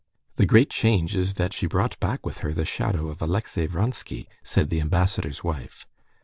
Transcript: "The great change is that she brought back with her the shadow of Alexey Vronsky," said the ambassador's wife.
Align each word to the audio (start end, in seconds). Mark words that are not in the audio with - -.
"The 0.37 0.47
great 0.47 0.71
change 0.71 1.15
is 1.15 1.35
that 1.35 1.53
she 1.53 1.67
brought 1.67 1.99
back 1.99 2.25
with 2.25 2.39
her 2.39 2.53
the 2.53 2.65
shadow 2.65 3.09
of 3.09 3.21
Alexey 3.21 3.67
Vronsky," 3.67 4.27
said 4.41 4.71
the 4.71 4.81
ambassador's 4.81 5.43
wife. 5.43 5.85